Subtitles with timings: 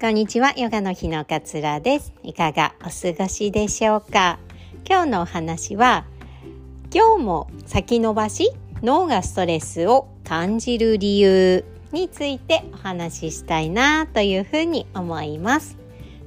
[0.00, 2.12] こんにちは、ヨガの日のかつらです。
[2.22, 4.38] いかがお過ごしでしょうか？
[4.88, 6.04] 今日のお話は、
[6.94, 15.76] 今日も先延ばし脳がストレスを感じる理由についてお話ししたいなというふうに思います。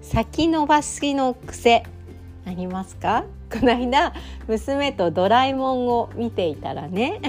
[0.02, 1.86] 先延ばしの癖
[2.46, 3.24] ありますか？
[3.52, 4.14] この間
[4.48, 7.20] 娘とドラえもんを見ていたらね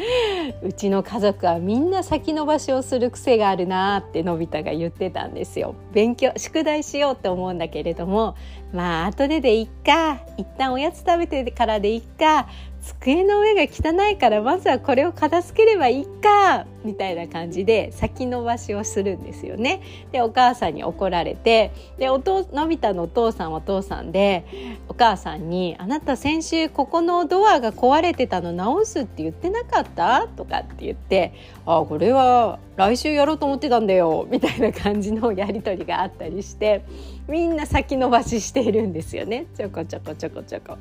[0.62, 5.74] うちの家族はみんな先延ばしをする癖があるなってのび太が言ってたんですよ。
[5.92, 8.36] 勉強宿題しようって思うんだけれども
[8.72, 10.20] まあ後ででいっか。
[10.38, 12.48] 一旦おやつ食べてからでいっか。
[12.86, 19.80] 机の上が汚いからまずはこれを片付ければいいかみたいな感じで先延ばしをするんですよね。
[20.12, 24.44] でお母さんに怒られてでおとのび太のお父さんはお父さんで
[24.88, 31.32] お母さんに「あなた先週ここのドアが壊れてたの直すって言ってなかった?」とかって言って
[31.66, 36.82] 「あこれは来週やろうと思ってたんだよ」みたいな感じのやり取りがあったりして
[37.26, 40.76] みんな先延ばししているんですよねちょこちょこちょこちょこ。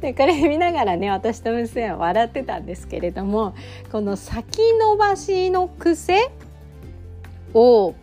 [0.00, 3.54] でこれ見ながらね私と娘は笑ってたんですけれども
[3.92, 6.32] この先延ばしの癖
[7.52, 7.94] を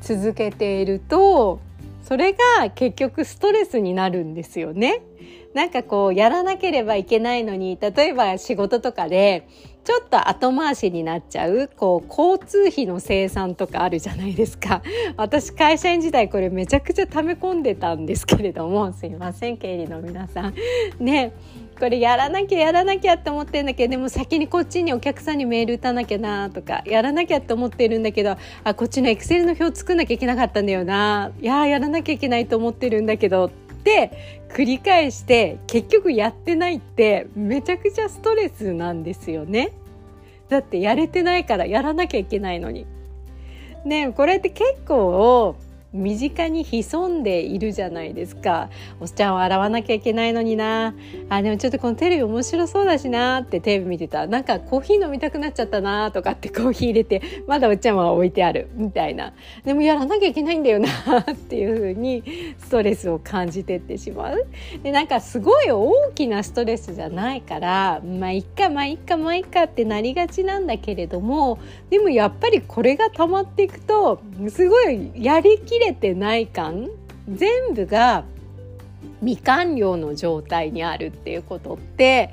[0.00, 1.60] 続けていると
[2.04, 5.02] それが結局ストレスになるんですよね。
[5.54, 9.48] なんかこうやらなければいけないのに例えば仕事とかで
[9.82, 14.82] ちょっと後回しになっちゃうこう交通費の生産とかあるじゃないですか。
[15.16, 20.54] 私会社員時代これめちゃくちゃ溜め込んでたんですけれどもすいません経理の皆さん。
[21.00, 21.32] ね。
[21.80, 31.32] これやらなきゃやらなきゃって思ってるんだけどでも先にこっちにお客さんにメール打たなきゃなとかやらなきゃって思ってるんだけどあこっちのエクセルの表作んなきゃいけなかったんだよな。
[31.40, 39.72] いややらなきゃいけないと思ってるんだけどって繰り返して結局やってないってめちゃくちゃストレスなんですよね。
[40.48, 42.86] だってやれてないからやらなきゃいけないのに。
[43.84, 45.56] ねこれって結構
[45.92, 48.70] 身近に潜んでいるじゃないですか。
[49.00, 50.94] おっちゃんを洗わなきゃいけないのにな。
[51.28, 54.28] あでもちょっとこのテレビ面白そうだしなってテレビ見てた。
[54.28, 59.32] なんかコーヒー飲みたくなっちゃったなとかって コーヒー入れてまだおっちゃんは置いてあるみたいな。
[59.64, 60.88] でもやらなきゃいけないんだよな
[61.20, 62.22] っていう風に
[62.58, 64.46] ストレスを感じてってしまう。
[64.84, 71.58] でなんかすごい大きなストレスじゃないからまあいっかまあいっかまあいっかってなりがちなんだけれども
[71.90, 74.20] でもやっぱりこれが溜まっていくと
[74.50, 76.88] すごいやりきれてない感
[77.28, 78.24] 全部が
[79.20, 82.32] 未完了の状態にあるっていうことって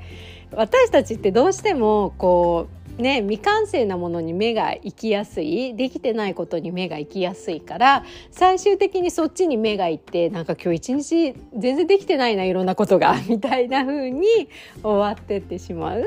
[0.52, 14.26] 私たちってどうしてもこうね未完成なものに目が行きやすいできてないことに目が行きやすいから最終的にそっちに目が行ってなんか今日一日全然できてないないろんなことがみたいな風に
[14.82, 16.04] 終わってってしまう。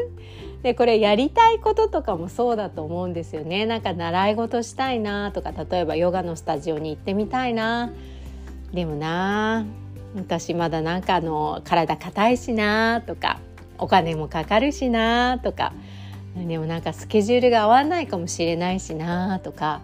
[0.63, 3.65] でこれやりたいこととかもそうだと思うんですよね。
[3.65, 7.91] なんか習い事したいなとか例えばヨガのスタジオに行ってみたいな。
[8.73, 9.65] でもな
[10.15, 13.39] 私まだなんかあの体硬いしなとか
[13.77, 15.73] お金もかかるしなとか。
[16.35, 19.81] でもなんかスケジュールが合わないかもしれないしなとか。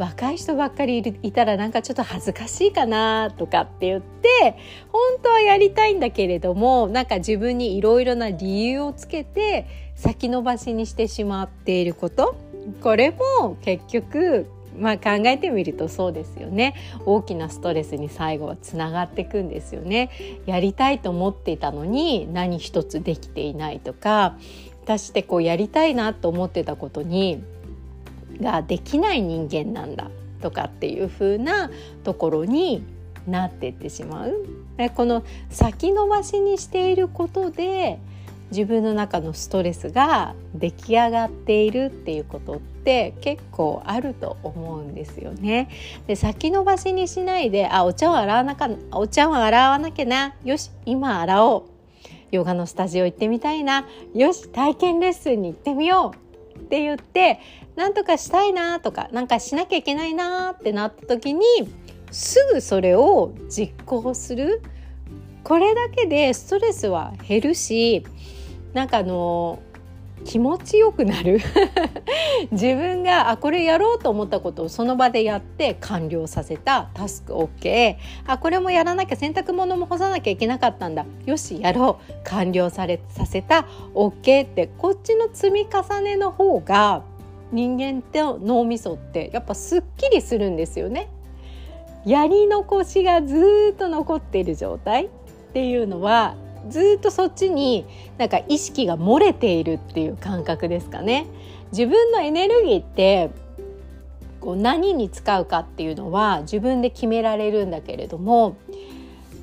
[0.00, 4.56] 若い人ばっかりいたらなんかちょっと恥ずかしいかなとかって言って
[4.90, 12.34] 本当はやりたいんだけれどもなんか自分にいろいろな理由をつけて先延ばしにしてしまっていること。
[12.82, 14.46] これも結局
[14.78, 16.74] まあ考えてみるとそうですよね。
[17.04, 20.10] 大きなストレスに最後はつながっていくんですよね。
[20.46, 24.38] やりたいと思っていたのに何一つできていないとか
[24.84, 27.42] 私ってこうやりたいなと思ってたことに
[28.40, 31.70] ができない人間なんだとかっていう風な
[32.04, 32.82] ところに
[33.26, 34.46] なっていってしまう。
[34.96, 37.98] この先延ばしにしていることで
[38.50, 45.68] 自分の中のストレスが出来上がっているっていうことって結構あると思うんですよね。
[46.06, 50.34] で先延ばしにしないであお茶を洗わなかお茶を洗わなきゃな。
[50.44, 51.62] よし今洗おう。
[52.32, 53.86] ヨガのスタジオ行ってみたいな。
[54.14, 57.38] よし体験レッスンに行ってみようって言って
[57.76, 61.44] なんとかしたいなとかなんかしなきゃいけないなってなった時に
[62.10, 64.60] すぐそれを実行する。
[65.42, 68.04] これだけでストレスは減るし
[68.72, 69.60] なんかあの
[70.24, 71.40] 気持ちよくなる。
[72.52, 76.90] 自分があこれやろうと思ったことをその場でやって完了させた。
[76.94, 77.96] タスク OK
[78.26, 81.06] あこれもやらなきゃ洗濯物も干さなきゃいけなかったんだ。
[81.26, 82.12] よしやろう。
[82.24, 83.66] 完了されさせた。
[83.94, 84.68] OK って。
[84.78, 87.02] こっちの積み重ねの方が
[87.52, 91.08] 人間と脳みそってやっぱすっきりするんですよね。
[92.04, 95.08] やり残しがずっと残っている状態っ
[95.52, 96.34] ていうのは
[96.70, 97.84] ずっとそっちに
[98.18, 101.26] なんか意識が漏れているっていう感覚ですかね。
[101.72, 103.30] 自分のエネルギーって
[104.40, 108.56] こう何に使うかっていうのは自分で決められるんだけれども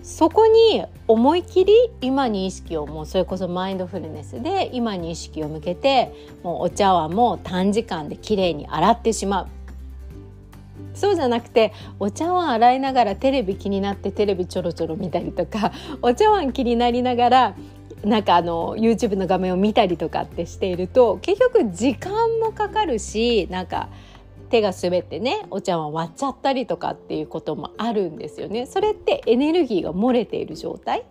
[0.03, 6.13] そこに思い切り今に意識をもうそれこそマインドフルネスで今に意識を向けて
[6.43, 9.47] もうお茶碗も短時間できれいに洗ってしまう
[10.97, 15.71] そうじゃなくてお茶碗洗いながらテレビ気になってテレビちょろちょろ見たりとか
[16.01, 17.55] お茶碗気になりながら
[18.03, 23.89] なんかあの YouTube の画面を見たりとかってしていると結局時間もかかるしなんか
[24.49, 28.65] 手が滑ってねお茶碗割っちゃったりとかっていうこともあるんですよね。
[28.65, 31.03] それってエネルギーが漏れている状態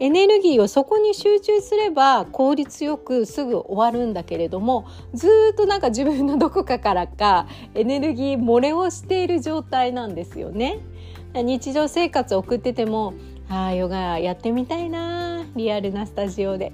[0.00, 10.78] エネルギーをそこに集中すれば効率よくすぐ終わるんだけれどもずっとなんか自分のどこかからかエネルギー漏れをしている状態なんですよね。
[11.34, 13.12] 日常生活を送ってても
[13.48, 16.72] ああヨガやってみたいなリアルなスタジオで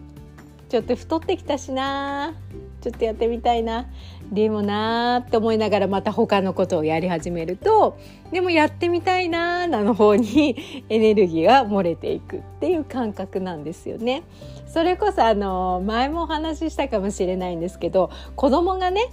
[0.69, 2.35] ちょっと太ってきたしな
[2.81, 3.87] ちょっとやってみたいな
[4.33, 7.99] でもなーって思いながらまた他のことをやり始めると
[8.33, 10.57] でもやってみたいなーなの方に
[10.89, 14.23] エネルギーが漏れていくっていう感覚なんですよね。
[14.67, 19.09] それこそあの前もお話ししたかもしれないんですけど子供がね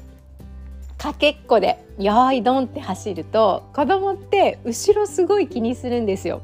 [1.01, 6.41] かけっこで「よーいドン!」って走ると子供って後ろすごい気にするんですよ。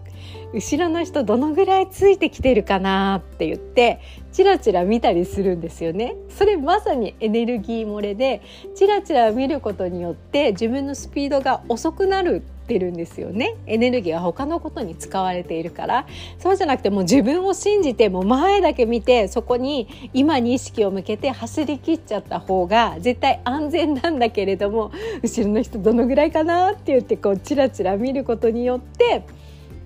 [0.51, 3.99] 後ろの人どのぐらいついてきてるかなって言って
[4.31, 6.15] チラチラ見たりするんですよね。
[6.29, 8.41] それまさにエネルギー漏れで
[8.73, 13.55] チラチラ見ることによって自分のスピードが遅くなるってるんですよね。
[13.65, 16.05] エネルギーは他のことに使われているから。
[16.37, 24.91] そうじゃなくてもう自分を信じても前だけ見てそこに今に意識を向けて走り切っちゃった方が絶対安全なんだけれども
[25.23, 29.23] 後ろの人どのぐらいかなって言ってこうチラチラ見ることによって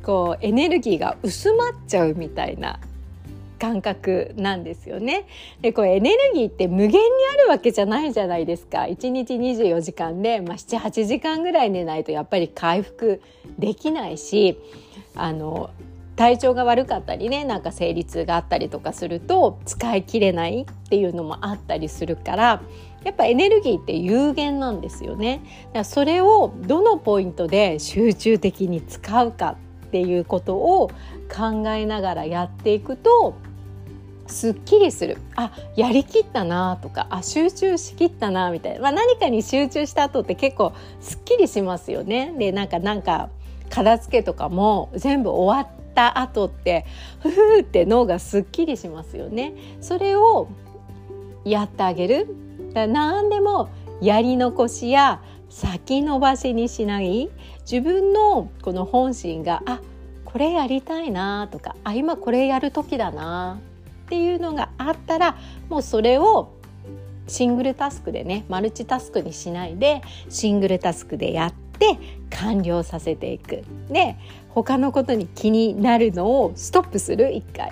[0.04, 2.80] こうエネルギーが薄まっちゃうみたいな
[3.62, 5.28] 感覚なんですよね。
[5.62, 6.98] でこれエネルギーって無限に
[7.32, 8.80] あるわけじゃないじゃないですか。
[8.80, 13.22] 1日24時間で、まあ、78時間ぐらい寝ないとやっぱり回復
[13.60, 14.58] できないし
[15.16, 15.70] あの
[16.16, 22.64] 体調が悪かったりねなんか生理痛があったりとかすると使い切れないっていうのもあったりするから
[23.04, 25.42] やっぱエネルギーって有限なんですよね。
[25.68, 29.56] だからそれをどのポイントで集中的に使うか
[29.88, 30.90] っていうことを
[31.32, 33.36] 考えながらやっていくと
[34.32, 42.34] すっきりするあやりきったなとかあ集中しきったなみたいな、まあ、何かに集中した後って結構すっきりしますよね。
[42.38, 43.30] でなんかなんか
[43.70, 46.86] 片付けとかも全部終わった後って
[47.20, 49.54] ふふって脳がすっきりしますよね。
[49.82, 50.48] それを
[51.46, 52.36] やってあげる
[52.74, 53.70] だ何でも
[54.02, 57.30] やり残しや先延ばしにしない
[57.70, 59.82] 自分のこの本心があ
[60.26, 63.60] これやりたいなとかあ今これやる時だな
[64.12, 65.38] っていうのがあったら
[65.70, 66.52] もうそれを
[67.28, 71.98] シングルタスクでねマルチタスクにしないでシングルタスクでやって
[72.30, 73.64] 完了させていく。
[73.90, 74.18] で
[74.50, 77.72] 他のことに気になるのをストップする一回。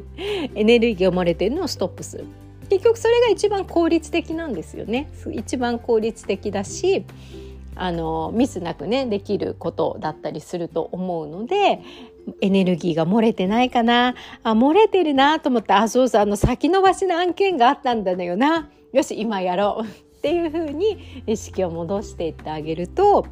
[0.56, 2.24] エネルギーを漏れてるのをストップする。
[2.70, 5.10] 結局それが一番効率的なんですよね。
[5.32, 7.04] 一番効率的だし
[7.76, 11.80] あのミスなくねできることだったりすると思うので
[12.40, 14.14] エネルギーが漏れてないかな。
[14.42, 16.22] あ漏れてるなと思ってあそうそう。
[16.22, 18.70] あの先延ばしの案件があったんだよな。
[18.92, 19.86] よし今やろう。
[19.86, 23.26] っていうふうに意識を戻していってあげると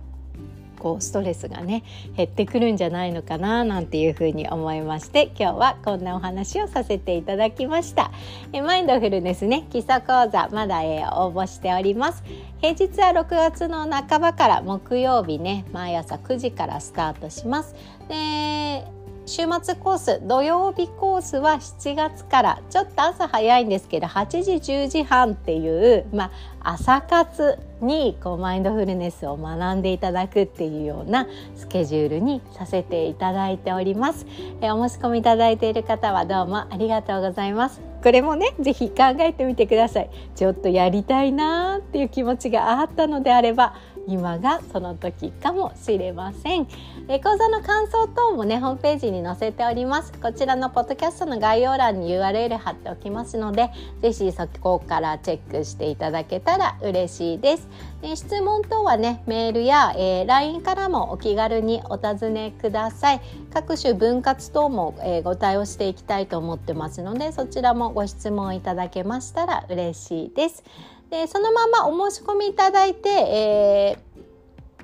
[0.83, 1.85] こうストレスがね
[2.17, 8.11] 減ってくるんじゃないのかななんていうふうに思いまして今日はこんなお話をさせていただきました。
[8.53, 12.25] えマインドフルネスね基礎講座まだ、えー、応募しております。
[12.61, 17.77] 平日は6月の半ばから木曜日ね毎朝9時からスタートします。
[18.09, 18.85] で
[19.25, 34.27] 週末コース土曜日コースは7月からちょっと朝早いんですけど8時10時半っていう、まあ、朝活にこうマインドフルネスを学んでいただくっていうようなスケジュールにさせていただいております。
[34.61, 37.81] えお申し込みいただいている方はどうもありがとうございます。
[38.03, 40.11] これもね是非考えてみてください。
[40.35, 43.75] ちょっとやりたいなーっていう気持ちがあったのであれば
[44.07, 46.67] 今がその時かもしれません。
[47.09, 50.13] え講座の感想等もねホームページに載せております。
[50.13, 57.69] こちらのポッドキャストの概要欄に URL 貼っておきますので、ぜひそこからチェックしていただけたら嬉しいです。
[58.03, 63.21] え質問等はねメールや、えー、LINE からもお気軽にお尋ねください。
[63.53, 70.65] 各種分割等も、えー、ご対応していきたいと思ってますので、そちらもご質問いただけましたら嬉しいです。
[71.13, 73.99] でそのままお申し込みいただいて、え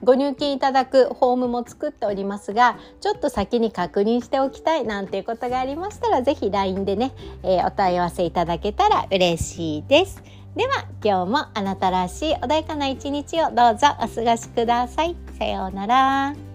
[0.02, 10.22] ー、ご入金いただくフォームも作っておりますがちょっと先に確認しておきたいなんていうことがありましたら是非 LINE でね、えー、お問い合わせいただけたら嬉しいです。
[10.54, 15.16] では今日もあなたらしい穏やかな一日をどうぞお過ごしください。
[15.38, 16.47] さようなら。